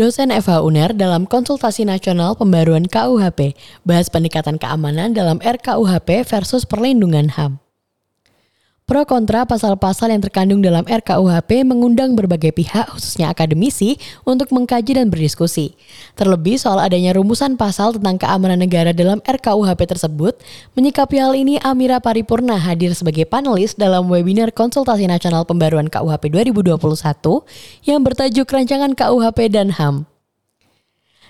dosen 0.00 0.32
FH 0.32 0.64
UNER 0.64 0.96
dalam 0.96 1.28
konsultasi 1.28 1.84
nasional 1.84 2.32
pembaruan 2.32 2.88
KUHP, 2.88 3.52
bahas 3.84 4.08
pendekatan 4.08 4.56
keamanan 4.56 5.12
dalam 5.12 5.36
RKUHP 5.44 6.24
versus 6.24 6.64
perlindungan 6.64 7.28
HAM. 7.36 7.60
Pro 8.90 9.06
kontra 9.06 9.46
pasal-pasal 9.46 10.10
yang 10.10 10.18
terkandung 10.18 10.66
dalam 10.66 10.82
RKUHP 10.82 11.62
mengundang 11.62 12.18
berbagai 12.18 12.50
pihak, 12.50 12.90
khususnya 12.90 13.30
akademisi, 13.30 14.02
untuk 14.26 14.50
mengkaji 14.50 14.98
dan 14.98 15.14
berdiskusi. 15.14 15.78
Terlebih 16.18 16.58
soal 16.58 16.82
adanya 16.82 17.14
rumusan 17.14 17.54
pasal 17.54 17.94
tentang 17.94 18.18
keamanan 18.18 18.58
negara 18.58 18.90
dalam 18.90 19.22
RKUHP 19.22 19.94
tersebut, 19.94 20.34
menyikapi 20.74 21.22
hal 21.22 21.38
ini 21.38 21.62
Amira 21.62 22.02
Paripurna 22.02 22.58
hadir 22.58 22.90
sebagai 22.98 23.30
panelis 23.30 23.78
dalam 23.78 24.10
webinar 24.10 24.50
konsultasi 24.50 25.06
nasional 25.06 25.46
pembaruan 25.46 25.86
KUHP 25.86 26.50
2021 26.50 26.74
yang 27.86 28.02
bertajuk 28.02 28.50
Rancangan 28.50 28.98
KUHP 28.98 29.54
dan 29.54 29.70
HAM. 29.70 30.09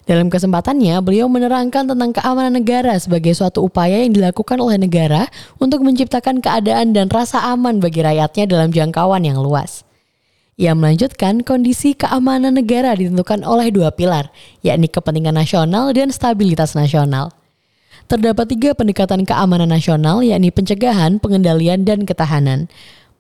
Dalam 0.08 0.32
kesempatannya, 0.32 0.96
beliau 1.04 1.28
menerangkan 1.28 1.84
tentang 1.84 2.10
keamanan 2.16 2.56
negara 2.56 2.96
sebagai 2.96 3.36
suatu 3.36 3.68
upaya 3.68 4.00
yang 4.00 4.16
dilakukan 4.16 4.56
oleh 4.56 4.80
negara 4.80 5.28
untuk 5.60 5.84
menciptakan 5.84 6.40
keadaan 6.40 6.96
dan 6.96 7.12
rasa 7.12 7.44
aman 7.52 7.78
bagi 7.78 8.00
rakyatnya 8.00 8.44
dalam 8.48 8.72
jangkauan 8.72 9.22
yang 9.22 9.38
luas. 9.38 9.84
Ia 10.60 10.76
melanjutkan 10.76 11.40
kondisi 11.40 11.96
keamanan 11.96 12.52
negara 12.52 12.92
ditentukan 12.92 13.48
oleh 13.48 13.72
dua 13.72 13.96
pilar, 13.96 14.28
yakni 14.60 14.92
kepentingan 14.92 15.32
nasional 15.32 15.88
dan 15.96 16.12
stabilitas 16.12 16.76
nasional. 16.76 17.32
Terdapat 18.10 18.50
tiga 18.50 18.76
pendekatan 18.76 19.24
keamanan 19.24 19.72
nasional, 19.72 20.20
yakni 20.20 20.52
pencegahan, 20.52 21.16
pengendalian, 21.16 21.86
dan 21.88 22.04
ketahanan. 22.04 22.66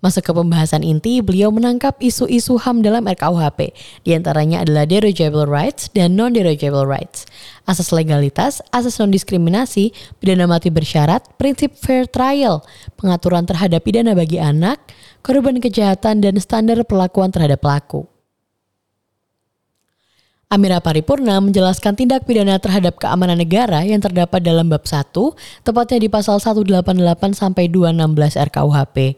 Masuk 0.00 0.24
ke 0.24 0.32
pembahasan 0.32 0.80
inti, 0.80 1.20
beliau 1.20 1.52
menangkap 1.52 2.00
isu-isu 2.00 2.56
HAM 2.56 2.80
dalam 2.80 3.04
RKUHP. 3.04 3.76
Di 4.00 4.16
antaranya 4.16 4.64
adalah 4.64 4.88
derogable 4.88 5.44
rights 5.44 5.92
dan 5.92 6.16
non-derogable 6.16 6.88
rights. 6.88 7.28
Asas 7.68 7.92
legalitas, 7.92 8.64
asas 8.72 8.96
non-diskriminasi, 8.96 9.92
pidana 10.16 10.48
mati 10.48 10.72
bersyarat, 10.72 11.36
prinsip 11.36 11.76
fair 11.76 12.08
trial, 12.08 12.64
pengaturan 12.96 13.44
terhadap 13.44 13.84
pidana 13.84 14.16
bagi 14.16 14.40
anak, 14.40 14.80
korban 15.20 15.60
kejahatan, 15.60 16.24
dan 16.24 16.40
standar 16.40 16.80
perlakuan 16.88 17.28
terhadap 17.28 17.60
pelaku. 17.60 18.08
Amira 20.50 20.82
Paripurna 20.82 21.38
menjelaskan 21.38 21.94
tindak 21.94 22.26
pidana 22.26 22.58
terhadap 22.58 22.98
keamanan 22.98 23.38
negara 23.38 23.86
yang 23.86 24.02
terdapat 24.02 24.42
dalam 24.42 24.66
bab 24.66 24.82
1, 24.82 25.14
tepatnya 25.62 26.02
di 26.02 26.08
pasal 26.10 26.42
188 26.42 26.98
sampai 27.38 27.70
216 27.70 28.34
RKUHP. 28.50 29.14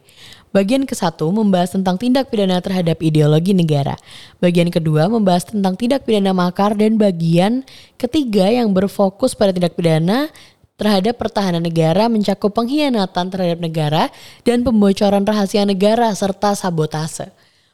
Bagian 0.52 0.84
ke-1 0.84 1.16
membahas 1.32 1.72
tentang 1.72 1.96
tindak 1.96 2.28
pidana 2.28 2.60
terhadap 2.60 3.00
ideologi 3.00 3.56
negara. 3.56 3.96
Bagian 4.36 4.68
kedua 4.68 5.08
membahas 5.08 5.48
tentang 5.48 5.80
tindak 5.80 6.04
pidana 6.04 6.36
makar 6.36 6.76
dan 6.76 7.00
bagian 7.00 7.64
ketiga 7.96 8.52
yang 8.52 8.68
berfokus 8.76 9.32
pada 9.32 9.56
tindak 9.56 9.72
pidana 9.72 10.28
terhadap 10.76 11.16
pertahanan 11.16 11.64
negara 11.64 12.04
mencakup 12.12 12.52
pengkhianatan 12.52 13.32
terhadap 13.32 13.58
negara 13.64 14.02
dan 14.44 14.60
pembocoran 14.60 15.24
rahasia 15.24 15.64
negara 15.64 16.12
serta 16.12 16.52
sabotase. 16.52 17.32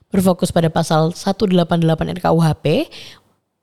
Berfokus 0.08 0.54
pada 0.54 0.72
pasal 0.72 1.12
188 1.12 1.58
RKUHP, 2.22 2.88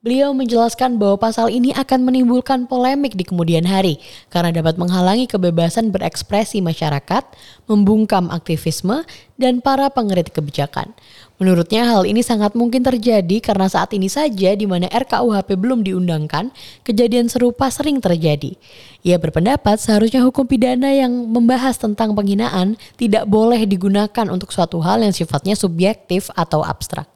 Beliau 0.05 0.37
menjelaskan 0.37 1.01
bahwa 1.01 1.17
pasal 1.17 1.49
ini 1.49 1.73
akan 1.73 2.05
menimbulkan 2.05 2.69
polemik 2.69 3.17
di 3.17 3.25
kemudian 3.25 3.65
hari 3.65 3.97
karena 4.29 4.53
dapat 4.53 4.77
menghalangi 4.77 5.25
kebebasan 5.25 5.89
berekspresi 5.89 6.61
masyarakat, 6.61 7.25
membungkam 7.65 8.29
aktivisme, 8.29 9.01
dan 9.41 9.65
para 9.65 9.89
pengkritik 9.89 10.37
kebijakan. 10.37 10.93
Menurutnya 11.41 11.89
hal 11.89 12.05
ini 12.05 12.21
sangat 12.21 12.53
mungkin 12.53 12.85
terjadi 12.85 13.41
karena 13.41 13.65
saat 13.65 13.97
ini 13.97 14.05
saja 14.05 14.53
di 14.53 14.69
mana 14.69 14.85
RKUHP 14.93 15.57
belum 15.57 15.81
diundangkan, 15.81 16.53
kejadian 16.85 17.25
serupa 17.25 17.73
sering 17.73 17.97
terjadi. 17.97 18.53
Ia 19.01 19.17
berpendapat 19.17 19.81
seharusnya 19.81 20.21
hukum 20.21 20.45
pidana 20.45 20.93
yang 20.93 21.09
membahas 21.33 21.81
tentang 21.81 22.13
penghinaan 22.13 22.77
tidak 22.93 23.25
boleh 23.25 23.65
digunakan 23.65 24.29
untuk 24.29 24.53
suatu 24.53 24.85
hal 24.85 25.01
yang 25.01 25.17
sifatnya 25.17 25.57
subjektif 25.57 26.29
atau 26.37 26.61
abstrak. 26.61 27.14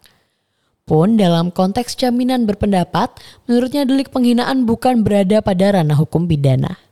Pun 0.89 1.21
dalam 1.21 1.53
konteks 1.53 1.93
jaminan 1.93 2.49
berpendapat, 2.49 3.13
menurutnya 3.45 3.85
delik 3.85 4.09
penghinaan 4.09 4.65
bukan 4.65 5.05
berada 5.05 5.37
pada 5.37 5.77
ranah 5.77 5.93
hukum 5.93 6.25
pidana. 6.25 6.88